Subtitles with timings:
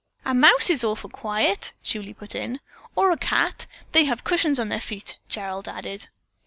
[0.25, 2.59] "A mouse is awful quiet," Julie put in.
[2.95, 3.67] "Or a cat.
[3.91, 6.07] They have cushions on their feet," Gerald added.